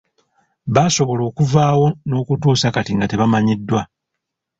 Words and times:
Baasobola 0.73 1.21
n’okuvaawo 1.23 1.87
nga 1.91 2.03
n’okutuusa 2.09 2.67
kati 2.75 2.93
tebamanyiddwa. 3.09 3.81